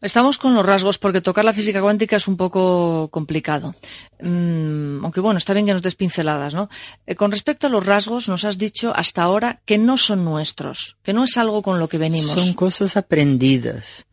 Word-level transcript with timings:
Estamos 0.00 0.38
con 0.38 0.54
los 0.54 0.64
rasgos 0.64 0.98
porque 0.98 1.20
tocar 1.20 1.44
la 1.44 1.52
física 1.52 1.80
cuántica 1.80 2.16
es 2.16 2.28
un 2.28 2.36
poco 2.36 3.08
complicado. 3.10 3.74
Mm, 4.20 5.04
aunque 5.04 5.20
bueno, 5.20 5.38
está 5.38 5.52
bien 5.54 5.66
que 5.66 5.72
nos 5.72 5.82
des 5.82 5.94
pinceladas, 5.94 6.54
¿no? 6.54 6.68
Eh, 7.06 7.14
con 7.14 7.30
respecto 7.30 7.66
a 7.66 7.70
los 7.70 7.84
rasgos, 7.84 8.28
nos 8.28 8.44
has 8.44 8.58
dicho 8.58 8.92
hasta 8.94 9.22
ahora 9.22 9.60
que 9.64 9.78
no 9.78 9.96
son 9.98 10.24
nuestros, 10.24 10.96
que 11.02 11.12
no 11.12 11.24
es 11.24 11.36
algo 11.36 11.62
con 11.62 11.78
lo 11.78 11.88
que 11.88 11.98
venimos. 11.98 12.32
Son 12.32 12.54
cosas 12.54 12.96
aprendidas. 12.96 14.06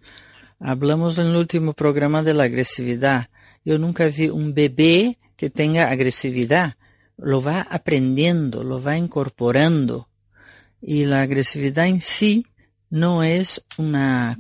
Hablamos 0.59 1.17
en 1.17 1.27
el 1.27 1.35
último 1.35 1.73
programa 1.73 2.23
de 2.23 2.33
la 2.33 2.43
agresividad. 2.43 3.29
Yo 3.65 3.77
nunca 3.79 4.07
vi 4.07 4.29
un 4.29 4.53
bebé 4.53 5.17
que 5.35 5.49
tenga 5.49 5.89
agresividad. 5.89 6.75
Lo 7.17 7.41
va 7.41 7.61
aprendiendo, 7.61 8.63
lo 8.63 8.81
va 8.81 8.97
incorporando. 8.97 10.09
Y 10.81 11.05
la 11.05 11.21
agresividad 11.21 11.87
en 11.87 12.01
sí 12.01 12.45
no 12.89 13.23
es 13.23 13.63
una, 13.77 14.37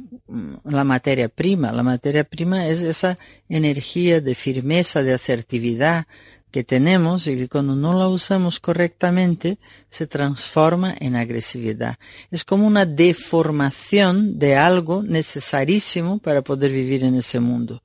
la 0.63 0.83
materia 0.83 1.29
prima. 1.29 1.71
La 1.71 1.83
materia 1.83 2.23
prima 2.23 2.67
es 2.67 2.81
esa 2.81 3.15
energía 3.49 4.21
de 4.21 4.35
firmeza, 4.35 5.03
de 5.03 5.13
asertividad 5.13 6.05
que 6.51 6.63
tenemos 6.63 7.25
y 7.25 7.35
que 7.35 7.49
cuando 7.49 7.75
no 7.75 7.97
la 7.97 8.07
usamos 8.07 8.59
correctamente 8.59 9.57
se 9.89 10.05
transforma 10.05 10.95
en 10.99 11.15
agresividad. 11.15 11.97
Es 12.29 12.43
como 12.43 12.67
una 12.67 12.85
deformación 12.85 14.37
de 14.37 14.55
algo 14.55 15.01
necesarísimo 15.01 16.19
para 16.19 16.43
poder 16.43 16.71
vivir 16.71 17.03
en 17.03 17.15
ese 17.15 17.39
mundo. 17.39 17.81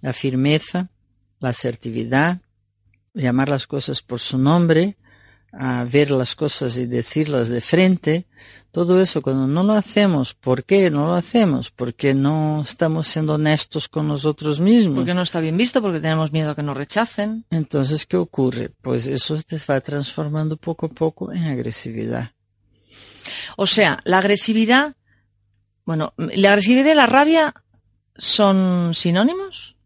La 0.00 0.14
firmeza, 0.14 0.88
la 1.38 1.50
asertividad, 1.50 2.40
llamar 3.12 3.50
las 3.50 3.66
cosas 3.66 4.00
por 4.00 4.20
su 4.20 4.38
nombre, 4.38 4.96
a 5.52 5.84
ver 5.84 6.10
las 6.10 6.34
cosas 6.34 6.76
y 6.76 6.86
decirlas 6.86 7.48
de 7.48 7.60
frente, 7.60 8.26
todo 8.70 9.00
eso 9.00 9.22
cuando 9.22 9.46
no 9.46 9.62
lo 9.62 9.72
hacemos, 9.72 10.34
¿por 10.34 10.64
qué 10.64 10.90
no 10.90 11.06
lo 11.06 11.14
hacemos? 11.14 11.70
Porque 11.70 12.14
no 12.14 12.62
estamos 12.62 13.08
siendo 13.08 13.34
honestos 13.34 13.88
con 13.88 14.06
nosotros 14.08 14.60
mismos. 14.60 14.96
Porque 14.96 15.14
no 15.14 15.22
está 15.22 15.40
bien 15.40 15.56
visto, 15.56 15.80
porque 15.80 16.00
tenemos 16.00 16.32
miedo 16.32 16.50
a 16.50 16.54
que 16.54 16.62
nos 16.62 16.76
rechacen. 16.76 17.44
Entonces, 17.50 18.06
¿qué 18.06 18.16
ocurre? 18.16 18.70
Pues 18.82 19.06
eso 19.06 19.38
se 19.38 19.58
va 19.68 19.80
transformando 19.80 20.56
poco 20.56 20.86
a 20.86 20.90
poco 20.90 21.32
en 21.32 21.44
agresividad. 21.44 22.32
O 23.56 23.66
sea, 23.66 24.00
la 24.04 24.18
agresividad, 24.18 24.94
bueno, 25.84 26.12
la 26.16 26.50
agresividad 26.50 26.92
y 26.92 26.94
la 26.94 27.06
rabia 27.06 27.54
son 28.16 28.94
sinónimos. 28.94 29.76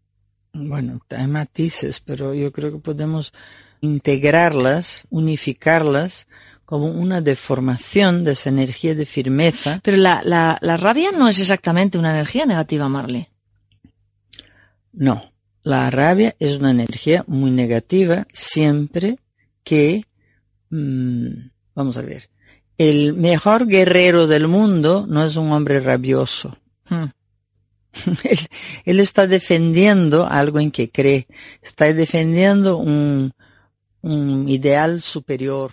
Bueno, 0.53 0.99
hay 1.09 1.27
matices, 1.27 1.99
pero 1.99 2.33
yo 2.33 2.51
creo 2.51 2.71
que 2.71 2.79
podemos 2.79 3.33
integrarlas, 3.83 5.03
unificarlas 5.09 6.27
como 6.63 6.87
una 6.87 7.19
deformación 7.19 8.23
de 8.23 8.31
esa 8.31 8.47
energía 8.47 8.95
de 8.95 9.05
firmeza. 9.05 9.81
Pero 9.83 9.97
la, 9.97 10.21
la, 10.23 10.57
la 10.61 10.77
rabia 10.77 11.11
no 11.11 11.27
es 11.27 11.37
exactamente 11.37 11.97
una 11.97 12.11
energía 12.11 12.45
negativa, 12.45 12.87
Marley. 12.87 13.27
No, 14.93 15.33
la 15.63 15.89
rabia 15.89 16.33
es 16.39 16.57
una 16.57 16.71
energía 16.71 17.25
muy 17.27 17.51
negativa 17.51 18.25
siempre 18.31 19.19
que, 19.65 20.05
mmm, 20.69 21.49
vamos 21.75 21.97
a 21.97 22.03
ver, 22.03 22.29
el 22.77 23.13
mejor 23.13 23.67
guerrero 23.67 24.27
del 24.27 24.47
mundo 24.47 25.05
no 25.09 25.25
es 25.25 25.35
un 25.35 25.51
hombre 25.51 25.81
rabioso. 25.81 26.57
Hmm. 26.87 27.07
él, 28.23 28.39
él, 28.85 28.99
está 29.01 29.27
defendiendo 29.27 30.25
algo 30.25 30.61
en 30.61 30.71
que 30.71 30.89
cree, 30.89 31.27
está 31.61 31.91
defendiendo 31.93 32.77
un, 32.77 33.33
un 34.03 34.49
ideal 34.49 35.01
superior 35.01 35.71